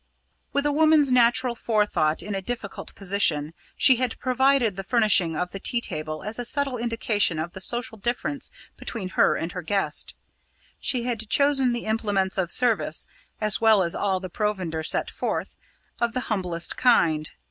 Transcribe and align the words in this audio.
With 0.51 0.65
a 0.65 0.71
woman's 0.71 1.11
natural 1.11 1.53
forethought 1.53 2.23
in 2.23 2.33
a 2.33 2.41
difficult 2.41 2.95
position, 2.95 3.53
she 3.77 3.97
had 3.97 4.17
provided 4.17 4.75
the 4.75 4.83
furnishing 4.83 5.35
of 5.35 5.51
the 5.51 5.59
tea 5.59 5.79
table 5.79 6.23
as 6.23 6.39
a 6.39 6.43
subtle 6.43 6.79
indication 6.79 7.37
of 7.37 7.53
the 7.53 7.61
social 7.61 7.99
difference 7.99 8.49
between 8.77 9.09
her 9.09 9.35
and 9.35 9.51
her 9.51 9.61
guest. 9.61 10.15
She 10.79 11.03
had 11.03 11.29
chosen 11.29 11.71
the 11.71 11.85
implements 11.85 12.39
of 12.39 12.49
service, 12.49 13.05
as 13.39 13.61
well 13.61 13.83
as 13.83 13.93
all 13.93 14.19
the 14.19 14.27
provender 14.27 14.81
set 14.81 15.11
forth, 15.11 15.55
of 15.99 16.13
the 16.13 16.21
humblest 16.31 16.77
kind. 16.77 17.29